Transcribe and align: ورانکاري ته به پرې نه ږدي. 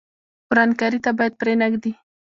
ورانکاري 0.49 0.99
ته 1.05 1.11
به 1.17 1.25
پرې 1.39 1.53
نه 1.61 1.67
ږدي. 1.71 1.91